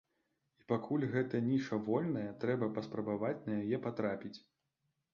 І 0.63 0.63
пакуль 0.71 1.05
гэтая 1.15 1.43
ніша 1.51 1.79
вольная, 1.91 2.25
трэба 2.47 2.73
паспрабаваць 2.81 3.39
на 3.47 3.63
яе 3.63 3.77
патрапіць! 3.89 4.37